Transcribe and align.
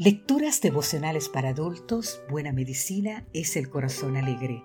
Lecturas 0.00 0.60
devocionales 0.60 1.28
para 1.28 1.48
adultos, 1.48 2.22
Buena 2.30 2.52
Medicina 2.52 3.26
es 3.32 3.56
el 3.56 3.68
Corazón 3.68 4.16
Alegre. 4.16 4.62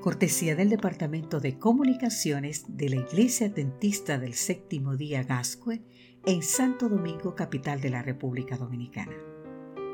Cortesía 0.00 0.54
del 0.54 0.70
Departamento 0.70 1.40
de 1.40 1.58
Comunicaciones 1.58 2.64
de 2.68 2.90
la 2.90 2.96
Iglesia 2.96 3.48
Adventista 3.48 4.18
del 4.18 4.34
Séptimo 4.34 4.96
Día 4.96 5.24
Gascue 5.24 5.82
en 6.26 6.44
Santo 6.44 6.88
Domingo, 6.88 7.34
capital 7.34 7.80
de 7.80 7.90
la 7.90 8.02
República 8.04 8.56
Dominicana. 8.56 9.16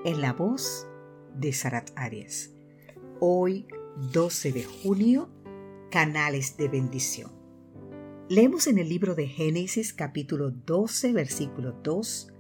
En 0.05 0.21
la 0.21 0.35
voz 0.35 0.87
de 1.35 1.55
Sarat 1.55 1.91
Arias. 1.97 2.51
Hoy, 3.21 3.67
12 4.13 4.53
de 4.53 4.65
junio, 4.65 5.31
Canales 5.91 6.59
de 6.59 6.69
Bendición. 6.69 7.33
Leemos 8.29 8.67
en 8.67 8.77
el 8.77 8.91
libro 8.91 9.15
de 9.15 9.29
Génesis 9.29 9.95
capítulo 9.95 10.51
12, 10.51 11.15
versículo 11.15 11.73
2 11.73 12.34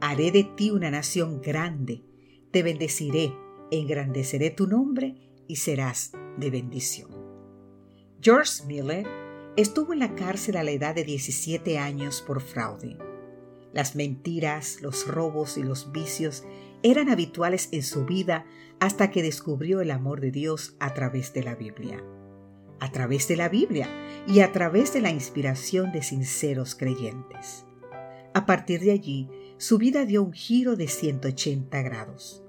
Haré 0.00 0.30
de 0.30 0.44
ti 0.44 0.70
una 0.70 0.90
nación 0.90 1.40
grande, 1.42 2.04
te 2.52 2.62
bendeciré, 2.62 3.34
engrandeceré 3.70 4.50
tu 4.50 4.66
nombre 4.68 5.16
y 5.48 5.56
serás 5.56 6.12
de 6.36 6.50
bendición. 6.50 7.10
George 8.20 8.64
Miller 8.66 9.06
estuvo 9.56 9.92
en 9.92 9.98
la 9.98 10.14
cárcel 10.14 10.56
a 10.56 10.62
la 10.62 10.70
edad 10.70 10.94
de 10.94 11.04
17 11.04 11.78
años 11.78 12.22
por 12.24 12.40
fraude. 12.40 12.96
Las 13.72 13.96
mentiras, 13.96 14.80
los 14.82 15.06
robos 15.06 15.58
y 15.58 15.62
los 15.62 15.90
vicios 15.90 16.44
eran 16.82 17.08
habituales 17.08 17.68
en 17.72 17.82
su 17.82 18.04
vida 18.04 18.46
hasta 18.78 19.10
que 19.10 19.22
descubrió 19.22 19.80
el 19.80 19.90
amor 19.90 20.20
de 20.20 20.30
Dios 20.30 20.76
a 20.78 20.94
través 20.94 21.32
de 21.32 21.42
la 21.42 21.56
Biblia. 21.56 22.02
A 22.80 22.92
través 22.92 23.26
de 23.26 23.36
la 23.36 23.48
Biblia 23.48 23.88
y 24.28 24.40
a 24.40 24.52
través 24.52 24.92
de 24.92 25.00
la 25.00 25.10
inspiración 25.10 25.90
de 25.90 26.02
sinceros 26.02 26.76
creyentes. 26.76 27.64
A 28.34 28.46
partir 28.46 28.80
de 28.80 28.92
allí, 28.92 29.28
su 29.58 29.76
vida 29.76 30.06
dio 30.06 30.22
un 30.22 30.32
giro 30.32 30.76
de 30.76 30.86
180 30.86 31.82
grados, 31.82 32.44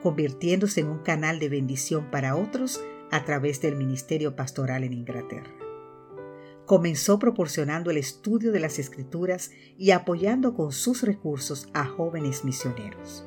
convirtiéndose 0.00 0.80
en 0.80 0.86
un 0.86 0.98
canal 0.98 1.40
de 1.40 1.48
bendición 1.48 2.08
para 2.12 2.36
otros 2.36 2.80
a 3.10 3.24
través 3.24 3.60
del 3.60 3.74
ministerio 3.74 4.36
pastoral 4.36 4.84
en 4.84 4.92
Inglaterra. 4.92 5.50
Comenzó 6.64 7.18
proporcionando 7.18 7.90
el 7.90 7.96
estudio 7.96 8.52
de 8.52 8.60
las 8.60 8.78
escrituras 8.78 9.50
y 9.76 9.90
apoyando 9.90 10.54
con 10.54 10.70
sus 10.70 11.02
recursos 11.02 11.68
a 11.72 11.84
jóvenes 11.84 12.44
misioneros. 12.44 13.24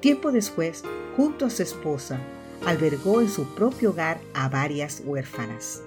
Tiempo 0.00 0.32
después, 0.32 0.84
junto 1.18 1.44
a 1.44 1.50
su 1.50 1.62
esposa, 1.62 2.18
albergó 2.64 3.20
en 3.20 3.28
su 3.28 3.44
propio 3.54 3.90
hogar 3.90 4.22
a 4.32 4.48
varias 4.48 5.02
huérfanas, 5.04 5.82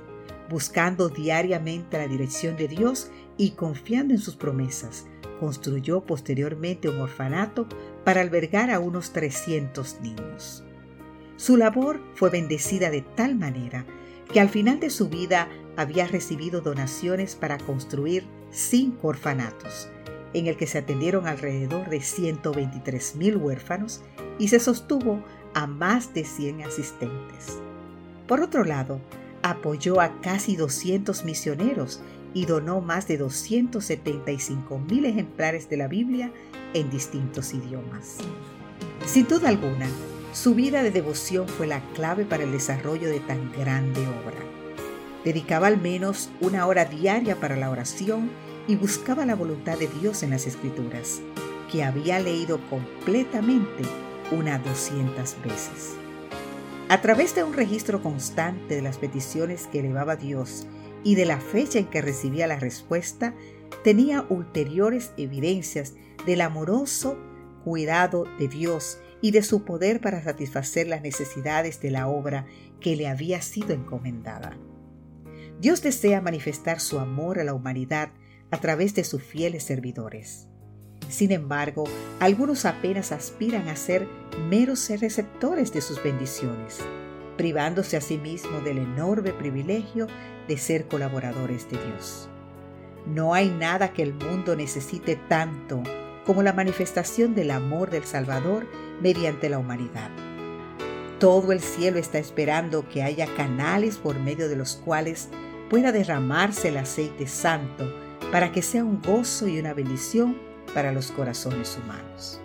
buscando 0.48 1.10
diariamente 1.10 1.98
la 1.98 2.08
dirección 2.08 2.56
de 2.56 2.68
Dios 2.68 3.10
y 3.36 3.52
confiando 3.52 4.14
en 4.14 4.20
sus 4.20 4.36
promesas, 4.36 5.08
construyó 5.42 6.02
posteriormente 6.02 6.88
un 6.88 7.02
orfanato 7.02 7.66
para 8.06 8.22
albergar 8.22 8.70
a 8.70 8.80
unos 8.80 9.12
300 9.12 10.00
niños. 10.02 10.64
Su 11.36 11.58
labor 11.58 12.00
fue 12.14 12.30
bendecida 12.30 12.92
de 12.92 13.02
tal 13.02 13.34
manera 13.34 13.84
que 14.32 14.40
al 14.40 14.50
final 14.50 14.80
de 14.80 14.92
su 14.92 15.10
vida 15.10 15.50
había 15.78 16.06
recibido 16.06 16.62
donaciones 16.62 17.36
para 17.36 17.58
construir 17.58 18.24
cinco 18.52 19.08
orfanatos, 19.08 19.90
en 20.36 20.46
el 20.46 20.58
que 20.58 20.68
se 20.68 20.78
atendieron 20.78 21.26
alrededor 21.26 21.90
de 21.90 22.02
123 22.02 23.16
mil 23.16 23.38
huérfanos 23.38 24.04
y 24.38 24.50
se 24.50 24.60
sostuvo 24.60 25.24
a 25.56 25.66
más 25.66 26.14
de 26.14 26.24
100 26.24 26.62
asistentes. 26.62 27.58
Por 28.28 28.42
otro 28.42 28.64
lado, 28.64 29.02
apoyó 29.44 30.02
a 30.02 30.20
casi 30.22 30.56
200 30.56 31.24
misioneros 31.26 32.02
y 32.34 32.46
donó 32.46 32.82
más 32.82 33.08
de 33.08 33.18
275 33.18 34.80
mil 34.80 35.06
ejemplares 35.06 35.70
de 35.70 35.78
la 35.78 35.88
Biblia 35.88 36.32
en 36.74 36.90
distintos 36.90 37.54
idiomas. 37.54 38.18
Sin 39.06 39.28
duda 39.28 39.50
alguna, 39.50 39.88
su 40.34 40.56
vida 40.56 40.82
de 40.84 40.92
devoción 40.92 41.48
fue 41.48 41.68
la 41.68 41.82
clave 41.94 42.24
para 42.24 42.44
el 42.44 42.52
desarrollo 42.52 43.10
de 43.10 43.20
tan 43.20 43.52
grande 43.52 44.02
obra. 44.02 44.40
Dedicaba 45.26 45.68
al 45.68 45.80
menos 45.80 46.30
una 46.40 46.66
hora 46.66 46.86
diaria 46.86 47.40
para 47.40 47.58
la 47.58 47.70
oración 47.70 48.32
y 48.68 48.76
buscaba 48.76 49.26
la 49.26 49.36
voluntad 49.36 49.78
de 49.78 49.88
Dios 49.88 50.24
en 50.24 50.30
las 50.30 50.48
Escrituras, 50.48 51.22
que 51.72 51.84
había 51.84 52.20
leído 52.20 52.60
completamente 52.70 53.84
unas 54.32 54.64
200 54.64 55.36
veces. 55.44 55.96
A 56.92 57.00
través 57.00 57.34
de 57.36 57.46
un 57.46 57.54
registro 57.54 58.04
constante 58.04 58.76
de 58.76 58.82
las 58.82 58.98
peticiones 58.98 59.68
que 59.68 59.80
elevaba 59.80 60.18
Dios 60.18 60.68
y 61.06 61.16
de 61.16 61.24
la 61.24 61.40
fecha 61.40 61.80
en 61.80 61.86
que 61.86 62.02
recibía 62.02 62.48
la 62.48 62.60
respuesta, 62.60 63.34
tenía 63.82 64.26
ulteriores 64.28 65.14
evidencias 65.16 65.94
del 66.26 66.42
amoroso 66.42 67.18
cuidado 67.64 68.26
de 68.38 68.50
Dios 68.50 69.00
y 69.22 69.32
de 69.32 69.42
su 69.42 69.64
poder 69.64 70.02
para 70.02 70.22
satisfacer 70.22 70.88
las 70.88 71.02
necesidades 71.02 71.80
de 71.80 71.92
la 71.92 72.10
obra 72.10 72.46
que 72.82 72.98
le 72.98 73.08
había 73.08 73.42
sido 73.42 73.72
encomendada. 73.72 74.58
Dios 75.62 75.82
desea 75.82 76.20
manifestar 76.20 76.82
su 76.82 77.00
amor 77.00 77.40
a 77.40 77.46
la 77.46 77.54
humanidad 77.54 78.10
a 78.52 78.58
través 78.58 78.96
de 78.96 79.06
sus 79.06 79.24
fieles 79.24 79.64
servidores. 79.64 80.51
Sin 81.12 81.32
embargo, 81.32 81.84
algunos 82.20 82.66
apenas 82.66 83.12
aspiran 83.12 83.68
a 83.68 83.76
ser 83.76 84.08
meros 84.50 84.90
receptores 84.90 85.74
de 85.74 85.82
sus 85.82 86.02
bendiciones 86.02 86.80
privándose 87.36 87.98
a 87.98 88.02
sí 88.02 88.18
mismo 88.18 88.60
del 88.62 88.78
enorme 88.78 89.34
privilegio 89.34 90.08
de 90.48 90.58
ser 90.58 90.88
colaboradores 90.88 91.70
de 91.70 91.84
Dios. 91.84 92.30
No 93.08 93.34
hay 93.34 93.50
nada 93.50 93.94
que 93.94 94.04
el 94.04 94.14
mundo 94.14 94.56
necesite 94.56 95.16
tanto 95.28 95.82
como 96.26 96.44
la 96.44 96.54
manifestación 96.54 97.34
del 97.34 97.52
amor 97.52 97.90
del 97.90 98.06
Salvador 98.06 98.68
mediante 99.02 99.50
la 99.50 99.58
humanidad. 99.58 100.12
Todo 101.20 101.52
el 101.52 101.62
cielo 101.62 101.98
está 101.98 102.20
esperando 102.20 102.88
que 102.88 103.02
haya 103.04 103.26
canales 103.36 103.98
por 103.98 104.20
medio 104.20 104.48
de 104.48 104.56
los 104.56 104.76
cuales 104.76 105.30
pueda 105.70 105.92
derramarse 105.92 106.70
el 106.70 106.78
aceite 106.78 107.28
santo 107.28 107.92
para 108.32 108.52
que 108.52 108.62
sea 108.62 108.84
un 108.84 109.02
gozo 109.02 109.48
y 109.48 109.60
una 109.60 109.74
bendición 109.74 110.51
para 110.74 110.92
los 110.92 111.12
corazones 111.12 111.78
humanos. 111.82 112.40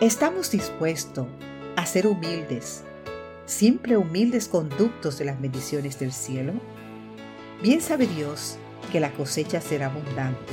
Estamos 0.00 0.50
dispuestos 0.50 1.26
a 1.76 1.86
ser 1.86 2.06
humildes 2.06 2.84
siempre 3.52 3.96
humildes 3.96 4.48
conductos 4.48 5.18
de 5.18 5.26
las 5.26 5.40
bendiciones 5.40 5.98
del 5.98 6.12
cielo? 6.12 6.54
Bien 7.62 7.80
sabe 7.80 8.06
Dios 8.06 8.56
que 8.90 9.00
la 9.00 9.12
cosecha 9.12 9.60
será 9.60 9.86
abundante, 9.86 10.52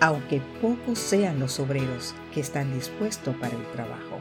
aunque 0.00 0.40
pocos 0.60 0.98
sean 0.98 1.40
los 1.40 1.58
obreros 1.58 2.14
que 2.32 2.40
están 2.40 2.72
dispuestos 2.74 3.34
para 3.36 3.56
el 3.56 3.66
trabajo. 3.72 4.20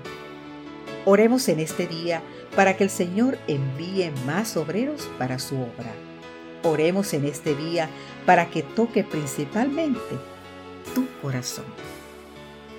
Oremos 1.05 1.47
en 1.49 1.59
este 1.59 1.87
día 1.87 2.21
para 2.55 2.77
que 2.77 2.85
el 2.85 2.89
Señor 2.89 3.37
envíe 3.47 4.11
más 4.25 4.57
obreros 4.57 5.09
para 5.19 5.37
su 5.37 5.55
obra. 5.55 5.93
Oremos 6.63 7.13
en 7.13 7.25
este 7.25 7.53
día 7.53 7.89
para 8.25 8.49
que 8.49 8.63
toque 8.63 9.03
principalmente 9.03 10.15
tu 10.93 11.07
corazón. 11.21 11.65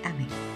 Amén. 0.03 0.46